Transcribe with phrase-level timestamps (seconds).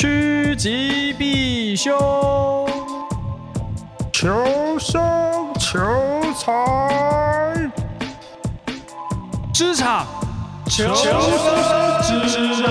[0.00, 1.92] 趋吉避凶，
[4.10, 4.98] 求生
[5.58, 5.78] 求
[6.32, 7.70] 财，
[9.52, 10.06] 职场
[10.66, 12.70] 求生指南。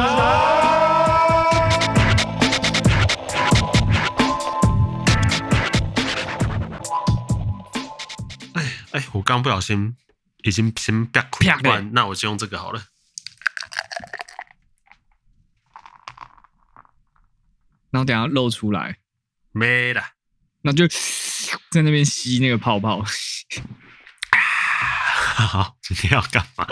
[8.53, 9.95] 哎哎，我刚不小心
[10.41, 12.81] 已经先啪啪完，那我就用这个好了。
[17.99, 18.95] 然后等下露出来，
[19.51, 20.01] 没了，
[20.61, 20.87] 那就
[21.69, 23.03] 在那边吸那个泡泡。
[25.35, 26.65] 好，今天要干嘛？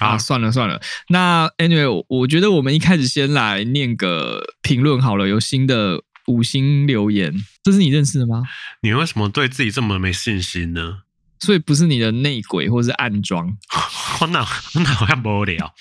[0.00, 0.82] 啊，算了算了。
[1.10, 5.28] 那 anyway，我觉得我们一开始先来念个评论好了。
[5.28, 7.32] 有新的五星留言，
[7.62, 8.42] 这是你认识的吗？
[8.80, 11.02] 你为什么对自己这么没信心呢？
[11.38, 13.56] 所以不是你的内鬼，或是暗装？
[14.20, 14.40] 我哪
[14.74, 15.72] 我哪好像无聊。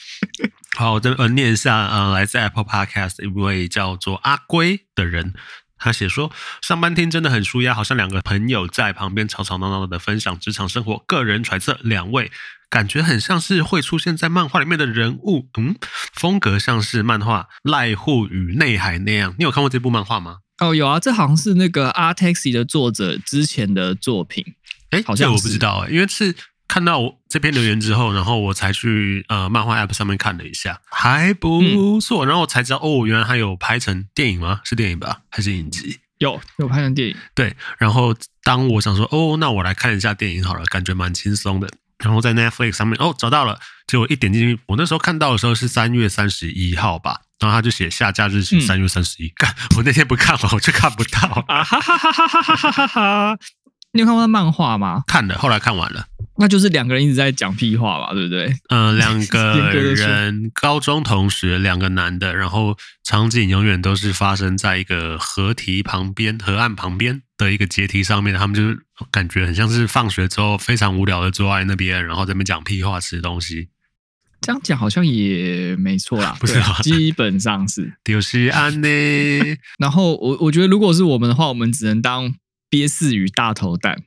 [0.77, 5.33] 好，我这呃念一下，呃，来自 Apple Podcast 一位叫做阿龟的人，
[5.77, 11.03] 他写说，上班听真的很舒压，好像两个朋友在旁边吵吵闹闹的分享职场生活。
[11.05, 12.31] 个人揣测，两位
[12.69, 15.75] 感觉很像是会出现在漫画里面的人物，嗯，
[16.13, 19.35] 风格像是漫画《濑户与内海》那样。
[19.37, 20.37] 你有看过这部漫画吗？
[20.59, 24.55] 哦，有啊，这好像是那个《阿 Taxi》的作者之前的作品。
[24.91, 26.33] 哎，好像我不知道，因为是。
[26.71, 32.25] 看到我这篇留言之后，然后我才去呃漫画 App 上面看了一下，还不错。
[32.25, 34.61] 嗯、然后我才知道哦，原来还有拍成电影吗？
[34.63, 35.19] 是电影吧？
[35.29, 35.99] 还是影集？
[36.19, 37.15] 有有拍成电影。
[37.35, 37.53] 对。
[37.77, 41.67] 然后当我想说哦，那我来看一下电影好了，感觉蛮轻松的。
[41.97, 49.27] 然后在 Netflix 上面哦找到了，结果一点进去，我那时候看到的时候是三月三十一号吧，然后他就写下架日期三月三十一。
[49.35, 51.65] 干， 我那天不看了 我就看不到啊！
[51.65, 53.37] 哈哈哈哈哈哈哈哈！
[53.93, 55.03] 你有看过他漫画吗？
[55.05, 56.05] 看了，后来看完了。
[56.41, 58.47] 那就是两个人一直在讲屁话吧，对不对？
[58.69, 68.33] 嗯、呃，两个 人高中同学，两个男的，然后场景永远都是发生在一个河堤旁边、河岸旁边的一个阶梯上面。
[68.33, 68.79] 他们就是
[69.11, 73.69] 感觉很像是放学之后非常无聊的坐在那边，然后在那边讲屁话、吃东西。
[74.41, 76.79] 这样讲好像也没错啦， 不是、啊？
[76.81, 78.87] 基本上是就是安呢。
[79.77, 82.33] 然后我我觉得，如果是我们的话，我们只能当
[82.67, 84.01] 憋死鱼大头蛋。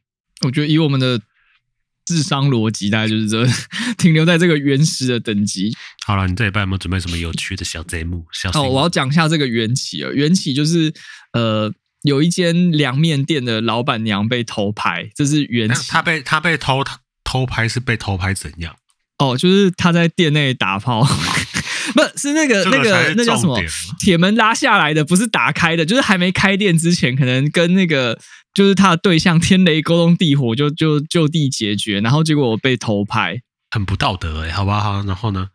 [0.44, 1.20] 我觉得以我们的。
[2.04, 3.46] 智商逻辑大概就是这，
[3.98, 5.74] 停留在这个原始的等级。
[6.06, 8.24] 好了，你这礼拜有没有准备什么有趣的小节目？
[8.32, 10.10] 小哦，我要讲一下这个缘起啊。
[10.12, 10.92] 缘起就是
[11.32, 11.72] 呃，
[12.02, 15.88] 有一间凉面店的老板娘被偷拍，这是缘起。
[15.88, 16.84] 他被他被偷
[17.24, 18.76] 偷拍是被偷拍怎样？
[19.18, 21.06] 哦，就是他在店内打炮，
[21.92, 23.60] 不是那个那个那叫什么
[24.00, 28.18] 铁门拉下来的，不是打开的，就是还没开店之前，可能跟那个。
[28.54, 33.40] 就是他的对象天雷勾通地火，就就就地解决，然后结果我被偷拍，
[33.72, 35.02] 很不道德哎、欸，好不好？
[35.02, 35.48] 然后呢？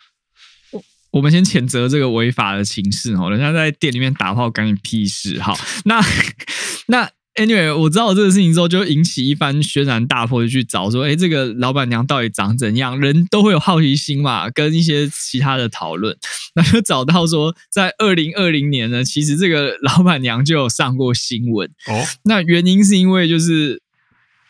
[0.71, 5.39] 我我们先谴责这个违法的情势哦，人家在店里面打炮，干你屁事？
[5.39, 6.03] 好，那
[6.87, 7.09] 那。
[7.39, 12.99] Anyway，我知道这个事情之后，就引起一番轩然大波，就去找说，哎，这个老板娘到底长怎样？
[12.99, 16.17] 人都会有好奇心嘛，跟一些其他的讨论，
[16.55, 22.05] 那就找到说，在二零二零年呢，其实这个老板娘就有上过新闻哦。
[22.23, 23.81] 那原因是因为就是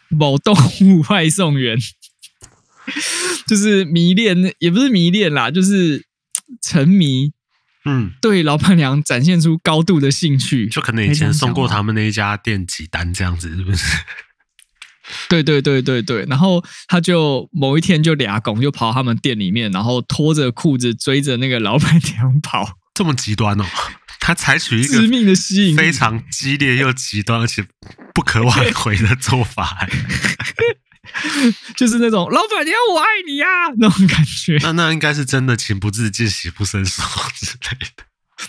[0.10, 1.78] 某动物外送员，
[3.48, 6.06] 就是迷恋，也不是迷恋啦，就是
[6.64, 7.34] 沉迷。
[7.86, 13.98] 嗯，对老板娘展现出高度的兴趣，就可能以前送过他们那一家店几单这样子，是不是？
[15.28, 23.66] 对对对对对，然后他就某一天就俩拱，就跑到他们店里面，然后拖着裤子追着那个老板娘跑，这么极端哦！
[24.20, 27.66] 他采取一个致命的吸引，非常激烈又极端，而且
[28.14, 29.88] 不可挽回的做法。
[31.76, 37.04] 就是那种老板娘我爱你呀、啊、那种感觉，那那应该是真的情不自禁喜不胜手
[37.36, 38.04] 之类的，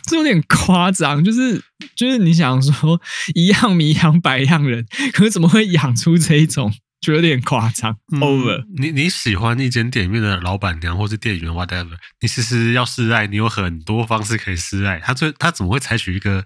[0.06, 1.25] 这有点夸张。
[1.25, 1.62] 就是
[1.97, 3.00] 就是你想说
[3.34, 6.72] 一样米养百样人，可是怎么会养出这一种？
[7.00, 8.62] 就有点夸张，over。
[8.76, 11.97] 你你喜欢一间店里面的老板娘或是店员，whatever。
[12.20, 15.00] 你其实要示爱，你有很多方式可以示爱。
[15.00, 16.44] 他最他怎么会采取一个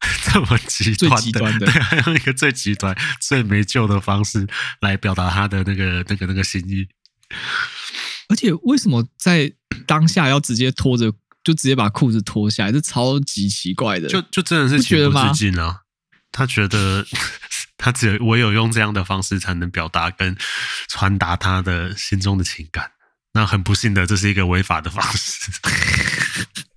[0.24, 4.46] 这么极端的，对，用一个最极端、最没救的方式
[4.80, 6.86] 来表达他的那个那个那个心意？
[8.28, 9.52] 而且为什么在
[9.86, 11.12] 当下要直接脱着，
[11.42, 12.72] 就直接把裤子脱下来？
[12.72, 15.82] 这超级奇怪的，就就真的是情不自禁啊！
[16.32, 17.06] 他觉得。
[17.80, 20.36] 他只有唯有用这样的方式才能表达跟
[20.88, 22.90] 传达他的心中的情感。
[23.34, 25.52] 那很不幸的，这是一个违法的方式。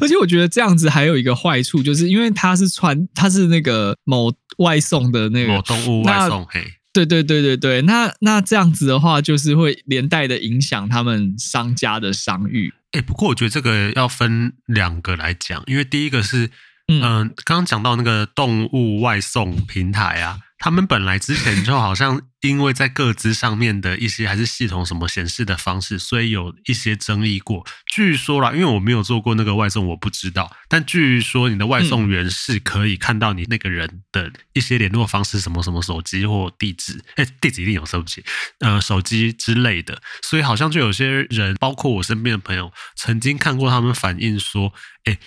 [0.00, 7.82] 而且我觉得这样子还有一个坏处，就是因为他是穿，他是那个某外送的那个某动物外送，嘿，对对对对对。
[7.82, 12.72] 那那这样子的话，就是会连带的影响他们商家的商誉。
[12.92, 16.50] 哎，不过我觉得这个要分两个来讲，因为第一个是。
[16.88, 17.02] 嗯，
[17.44, 20.38] 刚刚讲到那个动物外送平台啊。
[20.58, 27.66] 他们本来之前就好像因为在各自上面的一些还是系统什么显示的方式，所以有一些争议过。
[27.86, 30.50] 据说啦，因为我没有做过那个外送，我不知道。
[30.68, 38.24] 但据说你的外送员是可以看到你那个人的一些联络方式，什么什么手机或地址，哎，地址一定有，对不起，
[38.60, 40.00] 呃，手机之类的。
[40.22, 44.72] 所以好像就有些人，包括我身边的朋友，曾经看过他们反映说，
[45.04, 45.18] 哎。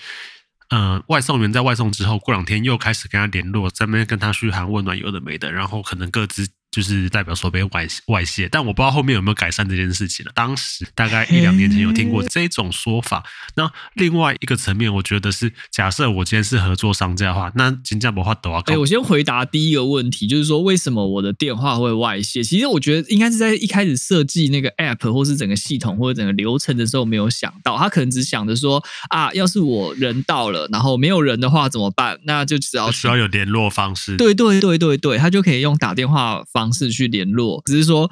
[0.70, 6.48] 嗯，外送员在外送之后，过两天又开始跟他联络，在那边跟他嘘寒问暖，有的没的，然后可能各自。
[6.72, 10.32] 就是代表说被外外泄，但我不知道后面有没有改善这件事情了。
[10.36, 13.24] 当时大概一两年前有听过这种说法。
[13.56, 18.60] 那另外一个层面，我觉得是假设我今天是合作商家的话，那金价不话都要。
[18.68, 22.44] 哎，我先回答第一个问题，就是说为什么我的电话会外泄？
[22.44, 32.20] 其实我觉得应该是在一开始设计那个 app 或是整个系统或者整个流程的时候没有想到，他可能只想着说啊，要是我人到了，然后没有人的话怎么办？
[32.26, 34.16] 那就只要需要有联络方式。
[34.18, 36.44] 对对对对对，他就可以用打电话。
[36.60, 38.10] 方式去联络，只是说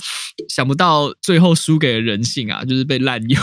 [0.47, 3.41] 想不到最后输给了人性啊，就是被滥用。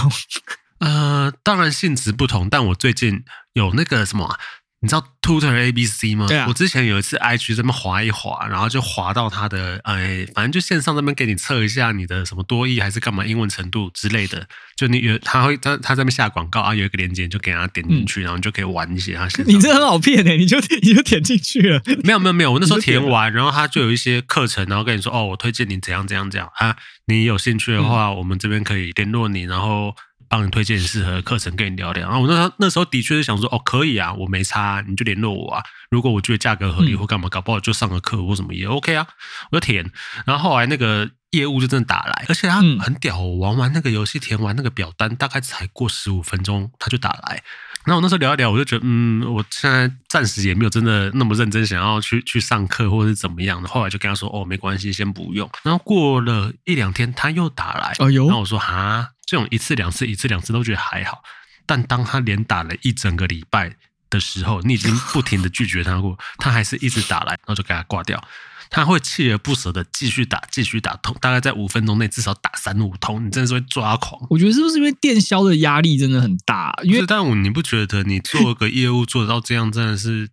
[0.78, 3.22] 呃，当然性质不同，但我最近
[3.52, 4.38] 有那个什么。
[4.84, 6.26] 你知道 Tutor ABC 吗？
[6.28, 14.46] 对啊，我之前有一次 IG 这么滑一滑，然后就滑到他的，哎，反正就线上这边给你测一下你的什么多益还是干嘛英文程度之类的。
[14.76, 19.26] 就你有他会他他这边下广告啊，有一个链接就给他点进去，嗯、然后你就可以玩一些他。
[19.46, 21.80] 你这很好骗哎，你就 你就点进去了。
[22.02, 26.76] 没有没有没有，我那时候填完，然后他就有一些课程，然后跟你说哦，我推荐你怎样怎样怎样啊，
[27.06, 29.96] 你有兴趣的话，嗯、我们这边可以联络你，然后。
[30.28, 32.08] 帮你推荐适合的课程，跟你聊聊。
[32.08, 35.62] 然后我那时候那时候的确是想说，哦，可以啊，我没差啊，你就联络我啊。
[35.90, 39.06] 如果我觉得价格合理或干嘛，搞不好就上个课或什么也 OK 啊，
[39.50, 39.90] 我就填。
[40.26, 47.42] 然后后来那个业务就真的打来，而且他很屌，我玩完那个游戏，填完那个表单，大概才过十五分钟，他就打来。
[47.84, 53.68] 然后我那时候聊一聊，我就觉得，嗯，我现在暂时也没有真的那么认真想要去去上课或者是怎么样的。
[53.68, 55.48] 后来就跟他说，哦，没关系，先不用。
[55.62, 59.10] 然后过了一两天，他又打来，然后我说，哈。
[59.26, 61.22] 这种一次两次，一次两次都觉得还好，
[61.66, 63.76] 但当他连打了一整个礼拜
[64.10, 68.22] 的时候，你已经不停的拒绝他过，他还是一直打来，然后就给他挂掉。
[68.70, 74.20] 他会锲而不舍的继续打，继续打通，大概在五分钟内至少打三五通，你真的是会抓狂。
[74.30, 76.74] 我觉得是不是因为电销的压力真的很大？
[76.82, 80.28] 因为但我你不觉得你做个业务做得到这样，真的是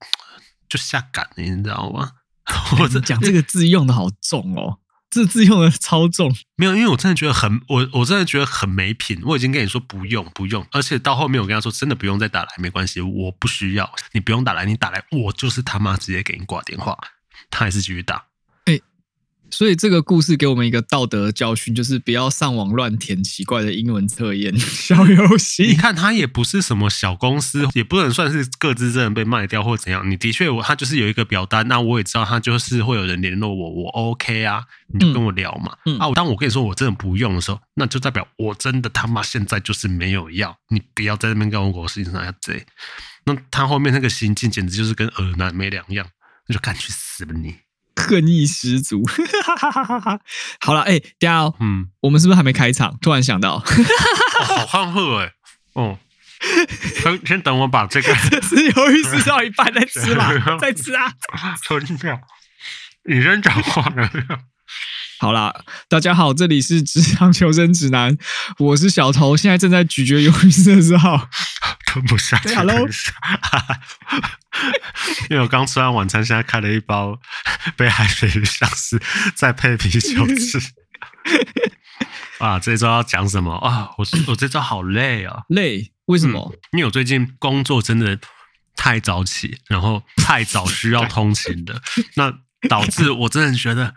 [0.68, 2.12] 就下岗，你知道吗？
[2.80, 4.80] 我这讲这个字用的好重哦。
[5.12, 9.22] 这字用的超重，没有，因为我真的觉得很，我我真的觉得很没品。
[9.26, 16.98] 我已经跟你说不用不用，而且到后面我跟他说真的不用再打来，没关系，我不需要，你不用打来，你打来我就是他妈直接给你挂电话，
[17.50, 18.31] 他还是继续打。
[19.52, 25.64] 所以这个故事给我们一个道德教训，就是不要上网乱填奇怪的英文测验 小游戏。
[25.64, 30.10] 你看，他也不是什么小公司，也不能算是各自真的被卖掉或怎样。
[30.10, 34.64] 你的确，我他就是有一个表单，那我也知道他就是会有人联络我，我 OK 啊，
[34.94, 35.76] 你就跟我聊嘛。
[35.86, 42.66] 嗯、啊，当我跟你说我真的不用的时候，那就代表我真的他妈现在就是没有要，你不要在那边跟我搞事情上要贼。
[43.26, 46.08] 那他后面那个心境简直就是跟恶男没两样，
[46.48, 47.56] 那就赶去死吧你！
[48.02, 49.02] 恨意十足，
[50.62, 52.98] 好了，哎、欸，等下、喔，嗯，我们是不是还没开场？
[53.02, 53.64] 突然想到，哦、
[54.46, 55.32] 好汉贺哎，
[55.74, 55.98] 哦，
[57.02, 61.14] 先先等我把这个 是鱿鱼吃到一半再吃吧， 再吃啊，
[61.64, 62.20] 吞掉，
[63.06, 64.10] 你先讲话了。
[65.20, 65.54] 好啦，
[65.88, 68.18] 大家好，这里是职场求生指南，
[68.58, 71.20] 我是小头，现在正在咀嚼鱿鱼丝的时候，
[71.92, 72.56] 吞不下去。
[72.56, 72.78] Hello，
[75.30, 77.20] 因为我刚吃完晚餐，现在开了一包
[77.76, 78.98] 北海水鱼香丝，
[79.36, 80.58] 再配啤酒吃。
[82.40, 83.90] 啊，这周要讲什么啊？
[83.98, 85.92] 我我这周好累啊，累？
[86.06, 86.50] 为什么？
[86.54, 88.18] 嗯，因为我最近工作真的
[88.78, 91.82] 太早起，然后太早需要通勤的
[92.16, 92.34] 那。
[92.70, 93.94] 导致我真的觉得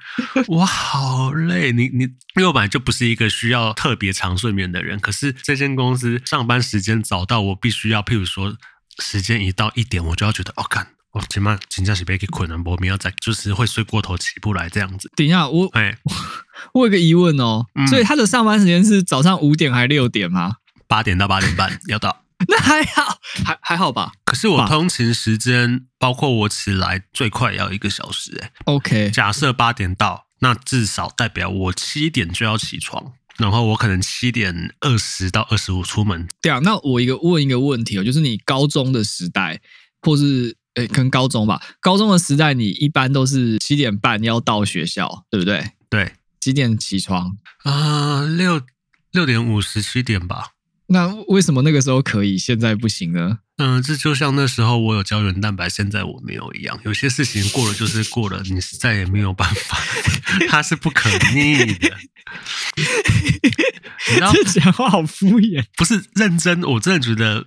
[0.47, 1.73] 我好累。
[1.73, 8.57] 你你，因为我本来就不是一个需要特别长睡眠的人，可是这间公司上班时间早到我必须要，譬如说
[8.99, 15.11] 时间一到一点，我就要觉得哦，干，我起码请假是被给困了，我明要再就是会睡过头起不来这样子。
[15.17, 15.97] 等一下，我哎，
[16.73, 20.57] 我有个疑问哦，嗯、所以他的上班时间是早上五点还是六点吗？
[20.87, 22.24] 八点到八点半要到。
[22.49, 24.13] 那还好，还还好吧。
[24.25, 28.53] 可是我通勤时间，包括我起来最快也要一个小时哎。
[28.65, 36.29] OK，假设八点到，那至少代表我七点就要起床，然后我可能七点二十到二十五出门。
[36.43, 39.61] 对啊，那我一个问一个问题哦，就是你高中的时代，
[40.03, 45.71] 或是诶，可能高中吧，高中的时代，你一般都是七点半要到学校，对不对？
[45.89, 47.39] 对，几点起床？
[47.63, 48.61] 啊、呃，六
[49.13, 50.51] 六点五十七点吧。
[50.95, 53.39] 那为什么那个时候可以，现在不行呢？
[53.59, 56.79] 嗯，这就像那时候我有胶原蛋白，现在我没有一样。
[56.85, 59.77] 有些事情过了就是过了，你再也没有办法，
[60.49, 61.97] 它是不可逆的。
[64.09, 65.65] 你知道，这讲话好敷衍。
[65.77, 67.47] 不是认真，我真的觉得，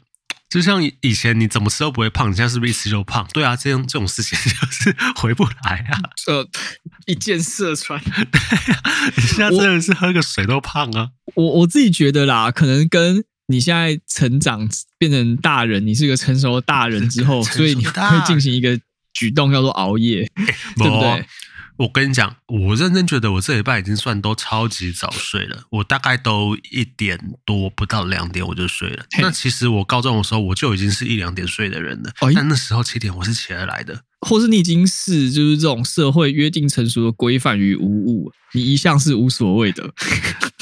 [0.50, 3.28] 就像以前你怎么吃都不会胖，你现在是不是一吃就胖？
[3.34, 6.00] 对啊，这样这种事情就是回不来啊。
[6.28, 6.48] 呃，
[7.06, 8.00] 一箭射穿。
[8.04, 11.10] 对啊，你现在真的是喝个水都胖啊。
[11.36, 13.26] 我我，我自己觉得啦，可能跟。
[13.48, 18.80] 你现在成长变成大人，你是一个成熟的大人之后，所以你会进行一个
[19.14, 20.46] 举动叫做熬夜，欸、
[20.78, 21.26] 对不对？
[21.78, 29.06] 我跟你讲，我认真觉得我这礼拜已经算都超级早睡了，我大概都一点多不到两点我就睡了。
[29.22, 34.02] 那其实我高中的时候我就已经是一两点睡的人了，哦、但那时候七点我是起得来的。
[34.22, 39.94] 或是你已经是就是这种社会约定成熟的规范与无误，你一向是无所谓的。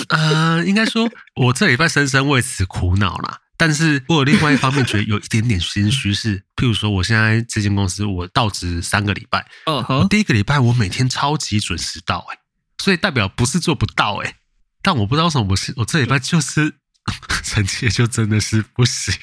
[0.10, 3.42] 呃，应该说，我这礼拜深深为此苦恼啦。
[3.58, 12.38] 但是我有另外一方面觉得有一点点心虚，是譬如说，我现在这间公司我到职三个礼拜，嗯哼，我第一个礼拜我每天超级准时到，哎，
[12.78, 14.36] 所以代表不是做不到，哎，
[14.82, 16.74] 但我不知道为什么我是我这礼拜就是
[17.46, 19.14] 成绩就真的是不行。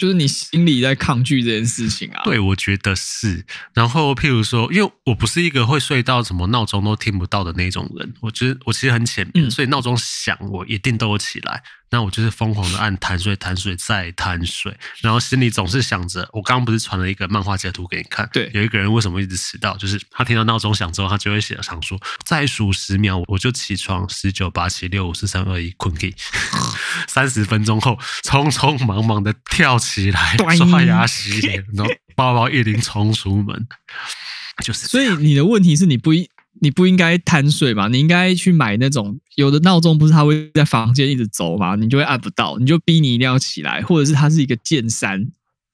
[0.00, 2.22] 就是你心里在抗拒这件事情啊？
[2.24, 3.44] 对，我觉得是。
[3.74, 11.62] 然后，譬如说，因为我不是一个会睡到什么闹钟都听不到的那种人，我觉得我其实很浅眠，所以闹钟响我一定都会起来。
[11.90, 18.28] 那我就是疯狂的按弹水、弹水再弹水，然后心里总是想着，我刚刚不是传了一个漫画截图给你看？
[18.32, 19.76] 对，有一个人为什么一直迟到？
[19.76, 26.14] 就是他听到闹钟响之后，他就会写想说，再数十秒我就起床，十九八七六五四三二一，困起。
[27.08, 33.66] 三十分钟后，匆匆忙忙的跳起来，刷牙洗脸，然后包包一拎冲出门，
[34.62, 34.86] 就是。
[34.86, 36.30] 所以你的问题是你不一。
[36.60, 37.88] 你不应该贪睡嘛？
[37.88, 41.74] 你应该去买那种有的闹钟，不是它会在房间一直走嘛？
[41.76, 45.26] 你就会按不到，你就逼你一定要起来，或者是它是一个键山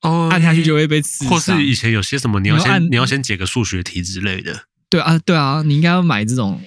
[0.02, 1.26] 哦，按下去就会被刺。
[1.28, 4.66] 或是以前有些什么，你要先你要，先解个数学题之类的。
[4.88, 6.61] 对啊，对啊，你应该要买这种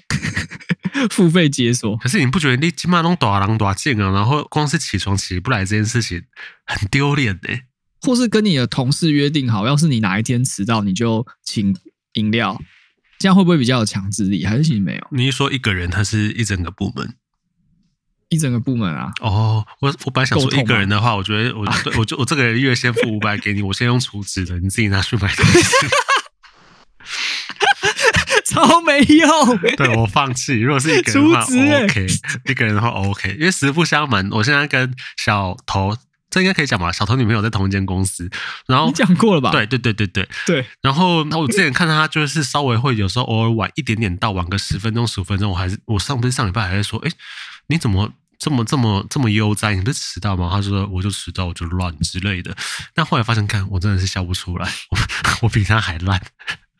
[1.09, 1.95] 付费解锁。
[1.97, 4.11] 可是你不觉得你起码弄大人大件啊？
[4.11, 6.21] 然后光是起床起不来这件事情
[6.65, 7.57] 很丢脸呢？
[8.01, 11.73] 或是跟你的同事约定好，要是你哪一天迟到，你就请
[12.13, 12.61] 饮料。
[13.19, 14.45] 这样会不会比较有强制力？
[14.45, 15.07] 还是其实没有？
[15.11, 17.15] 你一说一个人，他是一整个部门，
[18.29, 19.11] 一整个部门啊？
[19.19, 25.87] 哦，我我本来想说一个人的话，我觉得我我就我这个人月先付五百给你，我先用储值的，你自己拿去买东西，
[28.55, 29.57] 超没用。
[29.75, 30.57] 对，我放弃。
[30.61, 31.41] 如果是一个人的话，
[31.83, 32.07] OK，
[32.45, 35.97] 一个人的话 OK，因为实不相瞒，我现在跟小头。
[36.29, 36.91] 这应该可以讲吧？
[36.91, 38.29] 小偷女朋友在同一间公司，
[38.67, 39.51] 然后你讲过了吧？
[39.51, 40.65] 对对对对对对。
[40.81, 47.11] 然后，那我之前看到他就是稍微会有时候偶尔晚一点点到，晚个十分钟十五分钟，我还是我上不是上礼拜还在说，哎，
[47.67, 49.73] 你怎么这么这么这么悠哉？
[49.73, 50.49] 你不是迟到吗？
[50.51, 52.55] 他说我就迟到，我就乱之类的。
[52.93, 54.97] 但后来发现，看我真的是笑不出来，我，
[55.43, 56.21] 我比他还烂。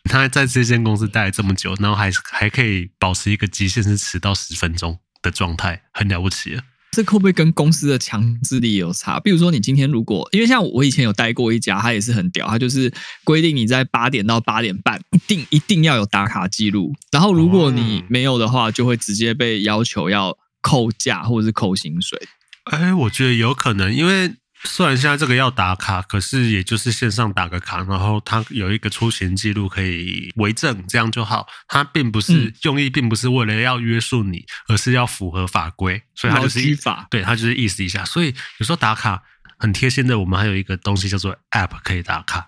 [0.05, 6.63] 他在这间公司待了这么久，然后还还可以保持一个极限是迟到十分钟的状态，很了不起了。
[6.91, 9.19] 这会不会跟公司的强制力有差？
[9.19, 12.91] 比如说，你今天如果因为像我以前有待过一家，他也是很屌，他就是
[13.23, 22.19] 规定你在八点到八点半一定一定要有打卡记录，然后如果你没有的话，就会直接被要求要扣假或者是扣薪水。
[22.65, 24.33] 哎，我觉得有可能，因为。
[24.63, 31.47] 虽然现在这个要打卡，可是也就是线上打个卡，然后它有一个出行记录可以为证，这样就好。
[31.67, 38.03] 它并不是用意，并不是为了要约束你，而是要符合法规，所以它就是法，对它就是意思一下。
[38.03, 39.23] 所以有时候打卡
[39.57, 42.45] 很贴心的，我们还有一个东西叫做 App 可以打卡，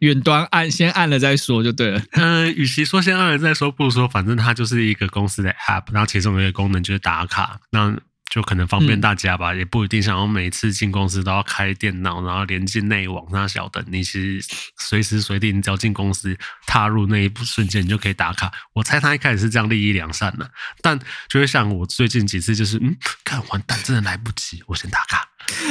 [0.00, 2.00] 远端按先按了再说就对了。
[2.12, 7.98] 嗯、 呃，与其说先按了再说，不如说反正它就是一个公司的 App，然后其中有一个功能就是打卡，那。
[8.32, 14.42] 就可能方便大家吧，嗯、也不一定想要每次进公司都要开电脑，然后连进内网，那晓得你其实
[14.78, 16.34] 随时随地，你只要进公司
[16.66, 18.50] 踏入那一步瞬间，你就可以打卡。
[18.72, 20.98] 我猜他一开始是这样利益良善的，但
[21.28, 25.28] 就会像我最近几次，就是嗯，看完蛋，真的来不及，我先打卡，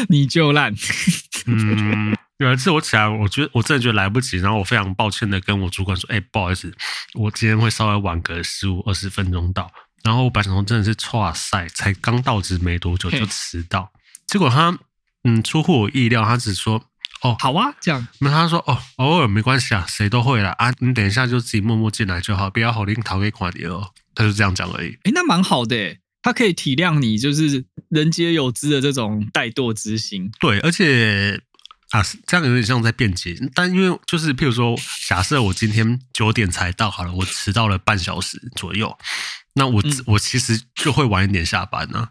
[0.07, 0.71] 你就烂。
[1.47, 6.71] 嗯，有一次我起来，我觉得我真的觉得来不及，然后我非常抱歉的跟我主管说，哎、欸，不好意思，
[7.15, 9.71] 我今天会稍微晚个十五二十分钟到。
[10.03, 13.91] 然后我本来想说真的是哇塞，才刚到职没多久就迟到，
[14.27, 14.77] 结果他
[15.23, 16.83] 嗯出乎我意料，他只说
[17.21, 24.89] 哦好啊这样，那他说哦偶尔没关系啊，谁都会啦啊，你等一下就自己默默进来就好，不要好拎逃给垮你哦，他就这样讲而已。
[25.03, 30.31] 诶那蛮好的，他可以体谅你，就是人皆有之的这种怠惰之心。
[30.39, 31.39] 对，而且
[31.91, 34.75] 啊这样有点像在辩解，但因为就是譬如说，
[35.07, 38.97] 假设我今天九点才到好了，我迟到了半小时左右。
[39.53, 42.09] 那我、嗯、我其实就会晚一点下班呢、啊，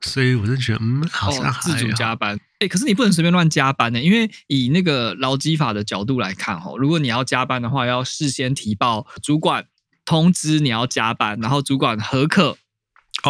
[0.00, 2.36] 所以我就觉得，嗯，好像还好、哦、自主加班。
[2.36, 9.66] 哎、欸，可是你不能随便乱加班呢，因为以那个劳基法的角度来看，哦，如果你要加班的话，要事先提报主管
[10.04, 12.56] 通知你要加班，然后主管核可。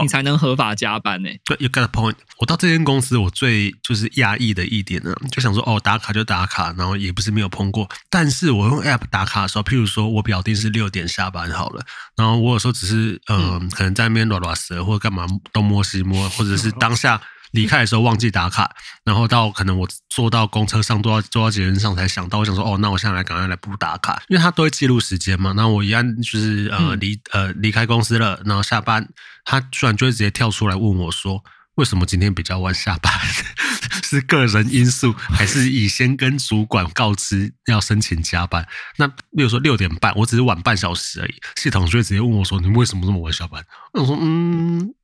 [0.02, 1.40] 你才能合法加班呢、欸。
[1.44, 2.16] 对，You got a point。
[2.38, 7.88] 我到这间公司，我最就是讶异的一点呢，就想说，哦，打卡就打卡，然后也不是没有碰过。
[8.10, 11.82] 但是我用 App 打卡的时候，譬如说我表定是六点下班好了，
[12.16, 17.20] 然后我有时候只是嗯、呃，可能在那边拉拉舌或者干嘛东摸西摸，或者是当下。
[17.52, 18.74] 离开的时候忘记打卡，
[19.04, 25.52] 然后到可能我坐到公车上，坐到坐到捷运上才想到，我想说哦，那我现在来赶快来补打卡，因为他都会记录时间嘛。
[25.52, 29.08] 那我一按就是呃离呃离开公司了，然后下班，
[29.44, 31.42] 他居然就会直接跳出来问我说，
[31.76, 33.12] 为什么今天比较晚下班？
[34.02, 38.66] 是个人因素，还是以先跟主管告知要申请加班？
[38.98, 43.64] 那例如说六点半，我只是晚半小时而已，系统就会直接问我说，你为什么这么晚下班？
[43.94, 44.94] 我说嗯。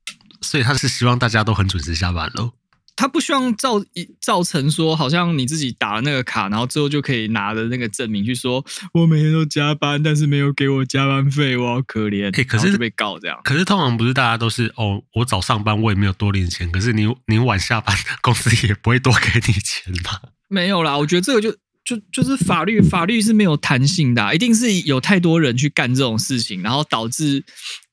[0.43, 2.51] 所以他是希望大家都很准时下班喽。
[2.95, 3.83] 他不希望造
[4.21, 12.27] 造成说，好像你自己打了那个卡，然后之后就可以拿着那个证明去说，我每天都加班，但是没有给我加班费，我好可怜。
[12.27, 13.41] 哎、欸，可是被告这样。
[13.43, 20.21] 可是通常不是大家都是哦，我早上班我也没有多领钱，可是你你晚下班，公司也不会多给你钱吧？
[20.47, 21.51] 没有啦，我觉得这个就
[21.83, 27.43] 就就是法律法律是没有弹性的、啊，一定是有太多人去干这种事情，然后导致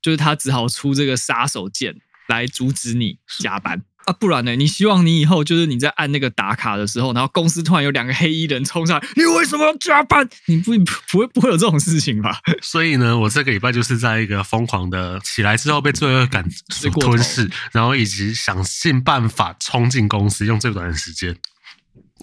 [0.02, 1.96] 就是他只好出这个杀手锏。
[2.30, 4.56] 来阻止你加班啊，不然呢？
[4.56, 10.26] 你希望你以后就是你在按那个打卡的时候，然后公司突然有两个黑衣人冲上来，你为什么要加班？
[10.46, 12.40] 你不不不会不会有这种事情吧？
[12.62, 21.36] 所以呢，我这个礼拜就是在一个疯狂的起来之后被罪恶感所吞噬，然后以及想尽办法冲进公司，用最短的时间。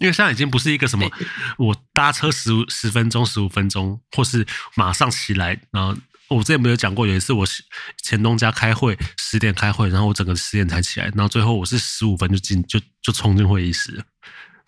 [0.02, 1.08] 因为现在已经不是一个什么
[1.60, 4.46] 我搭车十五十分钟、十五分钟，或是
[4.76, 5.96] 马上起来，然后。
[6.30, 7.46] 我之前没有讲过，有一次我
[8.02, 14.04] 前东家开会，十点开会，然后我整个十点才起来，然后最后我是十五分就进就就冲进会议室了，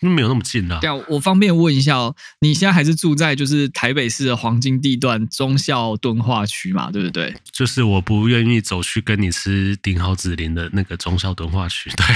[0.00, 0.80] 没有那么近了。
[0.80, 6.90] 对啊，我方便问一下哦，你现在还是住在就是台北市的黄金地段忠孝敦化区嘛？
[6.90, 7.34] 对不对？
[7.52, 11.90] 就是我不愿意走去跟你吃顶好子林的那个忠孝敦化区。
[11.90, 12.06] 对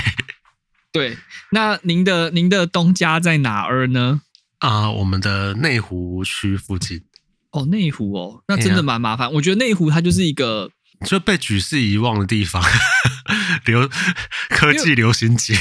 [1.11, 1.19] 对，
[1.51, 4.23] 那您的您的东家在哪儿呢？
[4.61, 7.03] 啊、呃，我们的内湖区附近。
[7.55, 9.33] 哦，内湖哦，那真的蛮麻烦。
[9.35, 10.69] 我觉得内湖它就是一个
[11.07, 12.61] 就被举世遗忘的地方，
[13.65, 13.89] 流
[14.51, 15.55] 科技流行节，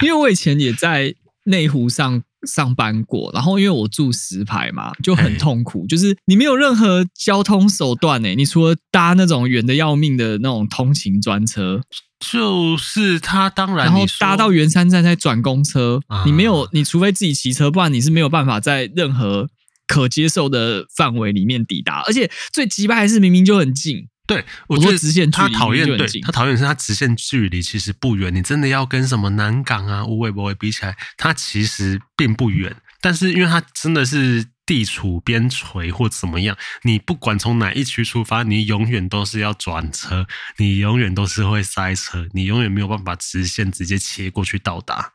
[0.00, 11.82] 因为我以前也在内湖上上班过，然后因为我住石牌嘛，就很痛苦，就是你没有任何交通手段诶，你除了搭那种远的要命的那种通勤专车，
[12.18, 19.50] 就是他当然，然后搭到圆山站再转公车，你没有，你除非自己骑车，不然你是没有办法在任何。
[19.92, 24.08] 可接受的范围里面抵达，而且最奇葩还是明明就很近。
[24.26, 28.34] 对，我觉得直线距离他讨厌，对他讨厌是他直线距离其实不远。
[28.34, 32.74] 你真的要跟什么南港啊、无尾不会比起来，它其实并不远。
[33.02, 40.26] 但是因为它真的是地处边陲或怎么样，你不管从哪一区出发，你永远都是要转车，
[40.56, 45.12] 你永远都是会塞车，你永远没有办法直线直接切过去到达。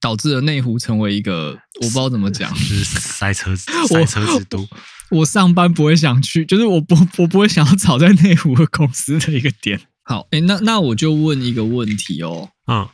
[0.00, 4.66] 导致了内湖成为一个我不知道怎么讲，就是塞车 塞车之都。
[5.10, 9.80] 我上班不会想去，就是我不我不会想要找在内湖的公司的一个点。
[10.02, 12.50] 好，哎，那那我就问一个问题哦。
[12.66, 12.88] 嗯，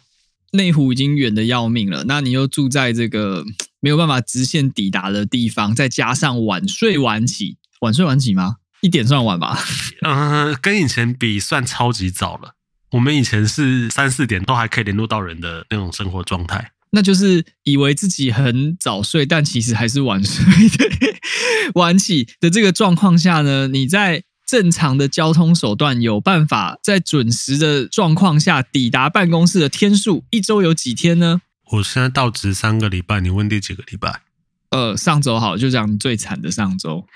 [0.53, 3.45] 内湖已经远的要命了，那你又住在这个
[3.81, 8.57] 没有办法直线抵达的地方，再加上晚睡晚起，晚睡晚起吗？
[8.83, 9.59] 一点算晚吧？
[10.03, 12.55] 嗯， 跟以前比算超级早了。
[12.93, 20.91] 我们以前是三四点都还可以联络到人的那种生活状态，那就是以为自己很早睡，但其实还是晚睡的
[21.75, 31.41] 晚起的这个状况下呢，你在正常的交通手段有办法在准时的状况下抵达办公室的天数，一周有几天呢？
[31.71, 34.21] 我现在到职三个礼拜，你问第几个礼拜？
[34.69, 37.07] 呃，上周好，就讲你最惨的上周，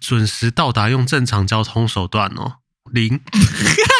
[0.00, 2.54] 准时到达用正常交通手段哦，
[2.92, 3.20] 零。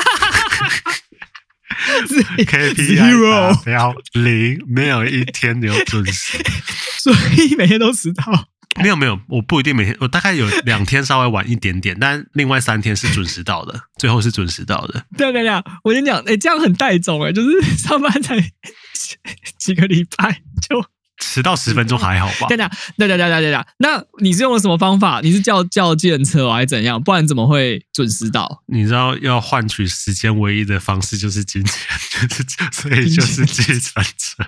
[2.45, 6.39] KPI 达标零，没有一天有准时，
[6.99, 8.49] 所以每天都迟到。
[8.81, 15.05] 没有没有，我不一定每天，我大概有两天稍微晚一点点，但另外三天是准时到的，最后是准时到的。
[15.19, 15.51] 对对对，
[15.83, 18.39] 我跟你讲，哎、欸，这样很带种哎，就是上班才
[19.59, 20.85] 几个礼拜就。
[21.21, 22.49] 迟到十分钟还好吧？
[22.49, 25.21] 对的，对对对对对，那你是用了什么方法？
[25.23, 27.01] 你是叫叫计程车还是怎样？
[27.03, 28.63] 不然怎么会准时到？
[28.67, 34.45] 你知道要换取时间唯一的方式就是金钱，就是所以就是计程车。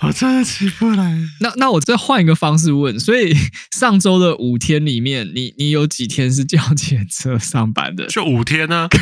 [0.00, 1.14] 我真的起不来。
[1.40, 3.36] 那那我再换一个方式问：所以
[3.76, 8.06] 上周的五天里面，你你有几天是叫计程车上班的？
[8.06, 8.88] 就五天呢、啊？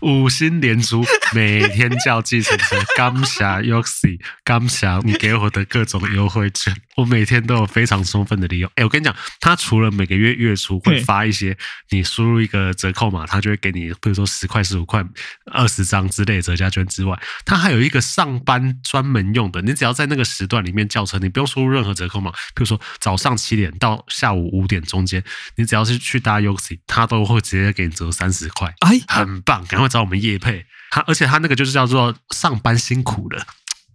[0.00, 8.70] 五星连珠，每天叫计程车，感谢 Yoxi，感谢你给我的各种优惠券，我每天都有非常充分的利用。
[8.76, 11.56] 哎，我跟你讲，他除了每个月月初会发一些，
[11.90, 15.04] 你输入一个折扣码，他就会给你，比如说十块、十五块、
[15.52, 25.22] 二十张之类的折价券之外，他还有一个上班专门用的，你只要在那个时段里面叫车，你不用输入任何折扣码，比如说早上七点到下午五点中间，
[25.56, 30.64] 你只要是去搭 Yoxi，他都会直接给你折三十块，哎，很棒，赶快找我们叶配。
[30.90, 33.44] 他而且他那个就是叫做上班辛苦了，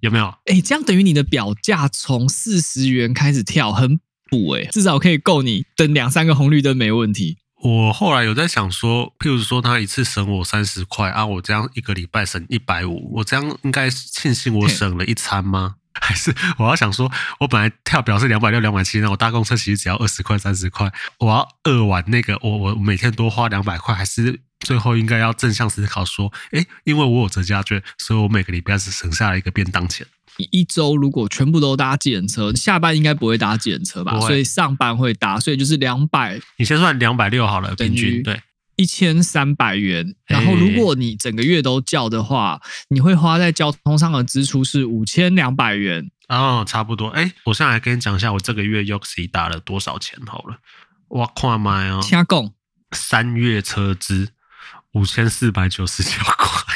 [0.02, 0.34] 有没有？
[0.46, 7.38] 哎，这样等于你的表价从四十元开始跳，很补哎，至少可以够你等两三个红绿灯没问题。
[7.62, 15.76] 我后来有在想说，譬如说他一次省我三十块啊，我这样一个礼拜省一百五，我这样应该庆幸我省了一餐吗？
[16.02, 24.40] 还是我要想说，我本来跳表是两百六、两百七，那我搭公车其实只要二十块、三十块，我要饿完那个，我我每天多花两百块，还是？
[24.60, 30.06] 最后应该要正向思考，说，哎，因为我有折价券，所以我每个礼拜只省下了一个便当钱。
[30.52, 34.20] 一周如果全部都搭计程车，下班应该不会搭计程车吧？
[34.20, 36.38] 所以上班会搭，所以就是两百。
[36.58, 38.42] 你先算两百六好了，平均对
[38.80, 40.16] 一千三百元。
[40.26, 46.10] 然后如果你整个月都叫的话，你会花在交通上的支出是五千两百元。
[46.30, 47.10] 哦，差不多。
[47.10, 50.58] 哎，我现在来跟你讲一下，我这个月 Yoxi 打了多少钱好了。
[51.10, 52.54] 我看麦哦，加共
[52.92, 54.30] 三月车资。
[54.94, 56.76] 五千四百九十九块，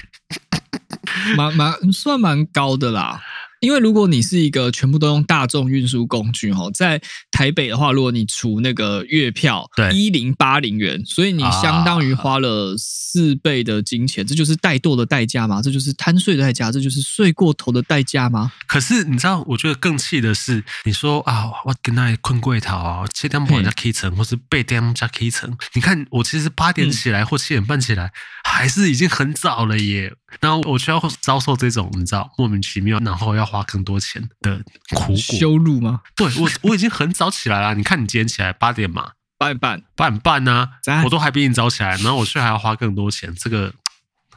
[1.36, 3.24] 蛮蛮算蛮高的啦。
[3.64, 15.62] 因为如果你是一个全部都用大众运输工具哈，在台北的话，如果你除那个月票，对，一零八零元，所以你相当于花了四倍的金钱，这就是怠惰的代价吗？
[15.62, 16.70] 这就是贪睡的代价？
[16.74, 18.52] 这就是睡过头的代价吗？
[18.68, 28.12] 可是你知道，我觉得更气的是，你说啊，我跟那困过头啊，七点半加 K 层，或是八点加 K 层，你看我其实八点起来或七点半起来，
[28.44, 30.14] 还是已经很早了耶。
[30.42, 34.64] 然后我需要遭受这种你知道莫名其妙，然后要花更多钱的
[34.96, 36.02] 苦果羞辱吗？
[36.16, 37.76] 对，我我已经很早起来了。
[37.78, 43.74] 你看你今天起来八点嘛，八点半，八点半呢、啊，我都还比你早起来，然后我却还要花更多钱，这个。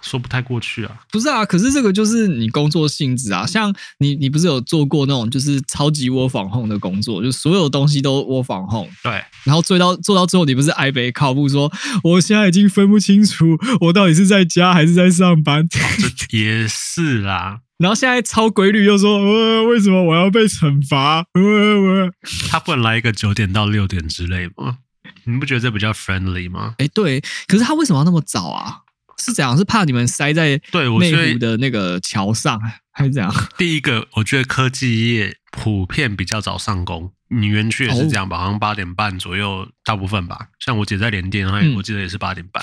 [0.02, 9.12] 说不太过去啊，不是啊，可是这个就是你工作性质啊，像你，你不是有做过那种就是超级 work from home 的工作，就所有东西都 work from home，对，
[9.44, 11.72] 然后做到做到最后，你不是哀悲靠步说，
[12.04, 21.24] 我现在已经分不清楚我到底是在家还是在上班，哦、这也是啦， 然后现在超规律又说，呃，为什么我要被惩罚？
[21.34, 22.12] 呃呃，
[22.48, 24.78] 他不能来一个九点到六点之类吗？
[25.24, 26.74] 你不觉得这比较 friendly 吗？
[26.78, 28.78] 哎，对，可是他为什么要那么早啊？
[29.18, 29.56] 是怎样？
[29.56, 32.60] 是怕你们塞在对内湖的那个桥上，
[32.92, 33.32] 还是怎样？
[33.56, 38.38] 第一个，我觉得科技业普遍比较早上工，你园区也是这样吧？
[38.38, 40.48] 好像八点半左右，大部分吧。
[40.58, 42.62] 像我姐在联电，我记得也是八点半。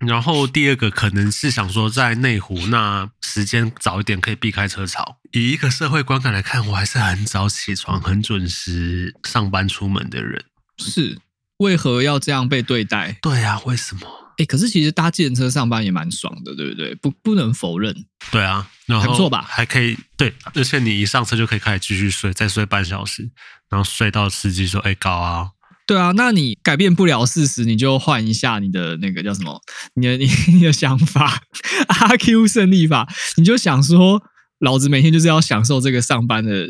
[0.00, 5.18] 嗯、然后第二个，可能是想说在内湖，那时间早一点可以避开车潮。
[5.32, 10.42] 以一个社会观感来看，我还是很早起床、很准时上班出门的人。
[10.78, 11.18] 是，
[11.58, 13.18] 为何要这样被对待？
[13.20, 14.00] 对啊，为什么？
[14.40, 16.94] 哎，可是其实搭计程车上班也蛮爽的，对不对？
[16.94, 17.94] 不，不能否认。
[18.32, 19.44] 对啊，然后还不错吧？
[19.46, 23.30] 还可以，对，而且你一上车就可以开始继续睡，再睡半小时，
[23.68, 25.50] 然后睡到司机说：“哎，高啊。”
[25.86, 29.60] 对啊，那你改变不了事实，你就换一下你的那个叫什么？
[29.94, 31.42] 你的你你的想法，
[31.88, 34.22] 阿 Q 胜利法，你就想说，
[34.60, 36.68] 老子每天就是要享受这个上班的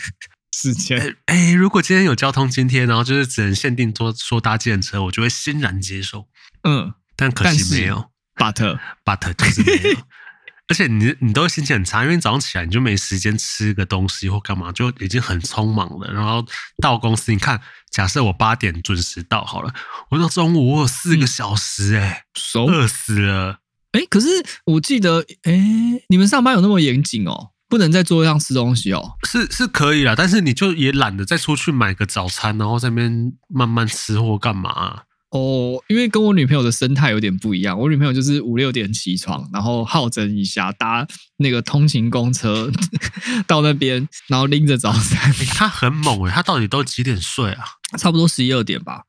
[0.56, 1.16] 时间。
[1.26, 6.26] 哎，如果今天有交通津贴，然后就是只能限定说说搭计程车，我就会欣然接受。
[6.62, 6.94] 嗯。
[7.20, 9.96] 但可惜没有，but but 就是没有，
[10.68, 16.10] 而且你你都会心情很差，因为早上起来你就没时间吃个东西或干嘛，就已经很匆忙了。
[16.12, 16.42] 然后
[16.80, 19.74] 到公司，你看，假设我八点准时到好了，
[20.10, 23.58] 我到中午我有四个小时、欸，哎、嗯，饿死了。
[23.92, 24.28] 哎、欸，可是
[24.64, 29.18] 我记得，哎、欸，你们上班有那么严谨哦，不能在桌上吃东西哦？
[29.28, 35.02] 是是可以啦，但是你就也懒得再出去买个早餐，然后在那边慢慢吃或干嘛、啊。
[35.30, 37.78] 哦，因为跟我女朋友的生态有点不一样。
[37.78, 42.68] 我女朋友就是五六点起床，然后好整一下，搭那个通勤公车
[43.46, 45.32] 到那边，然后拎着早餐。
[45.54, 47.64] 她很猛诶，她到底都几点睡啊？
[47.96, 49.02] 差不多十一二点吧。